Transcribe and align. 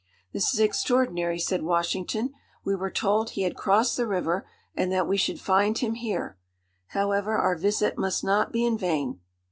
"This 0.33 0.51
is 0.51 0.59
extraordinary," 0.59 1.37
said 1.37 1.61
Washington; 1.61 2.33
"we 2.65 2.73
were 2.73 2.89
told 2.89 3.29
he 3.29 3.43
had 3.43 3.55
crossed 3.55 3.95
the 3.97 4.07
river, 4.07 4.47
and 4.73 4.91
that 4.91 5.07
we 5.07 5.15
should 5.15 5.39
find 5.39 5.77
him 5.77 5.93
here. 5.93 6.39
However, 6.87 7.37
our 7.37 7.55
visit 7.55 7.99
must 7.99 8.23
not 8.23 8.51
be 8.51 8.65
in 8.65 8.79
vain. 8.79 9.19